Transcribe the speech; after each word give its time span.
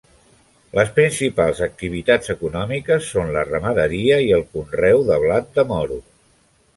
Les 0.77 0.87
principals 0.93 1.59
activitats 1.65 2.33
econòmiques 2.35 3.11
són 3.17 3.29
la 3.35 3.43
ramaderia 3.49 4.17
i 4.29 4.33
el 4.39 4.45
conreu 4.57 5.05
de 5.11 5.19
blat 5.27 5.53
de 5.59 5.67
moro. 5.73 5.99